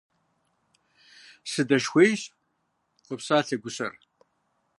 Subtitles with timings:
[1.51, 2.21] –Сыдэшхуейщ,–
[3.05, 3.93] къопсалъэ гущэр.